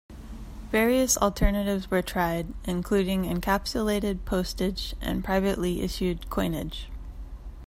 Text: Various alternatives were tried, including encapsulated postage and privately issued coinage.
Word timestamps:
Various 0.71 1.15
alternatives 1.19 1.91
were 1.91 2.01
tried, 2.01 2.55
including 2.63 3.25
encapsulated 3.25 4.25
postage 4.25 4.95
and 4.99 5.23
privately 5.23 5.81
issued 5.83 6.27
coinage. 6.27 6.87